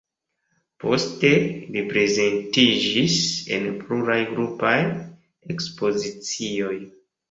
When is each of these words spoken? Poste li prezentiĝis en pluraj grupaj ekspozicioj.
Poste 0.83 1.31
li 1.75 1.83
prezentiĝis 1.91 3.21
en 3.61 3.71
pluraj 3.85 4.19
grupaj 4.35 4.77
ekspozicioj. 5.57 6.79